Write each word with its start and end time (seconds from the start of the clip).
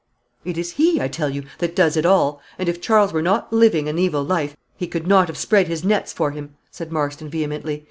"It 0.43 0.57
is 0.57 0.71
he, 0.71 0.99
I 0.99 1.07
tell 1.07 1.29
you, 1.29 1.43
that 1.59 1.75
does 1.75 1.95
it 1.95 2.07
all; 2.07 2.41
and 2.57 2.67
if 2.67 2.81
Charles 2.81 3.13
were 3.13 3.21
not 3.21 3.53
living 3.53 3.87
an 3.87 3.99
evil 3.99 4.23
life, 4.23 4.57
he 4.75 4.87
could 4.87 5.05
not 5.05 5.27
have 5.27 5.37
spread 5.37 5.67
his 5.67 5.83
nets 5.83 6.11
for 6.11 6.31
him," 6.31 6.55
said 6.71 6.91
Marston, 6.91 7.29
vehemently. 7.29 7.79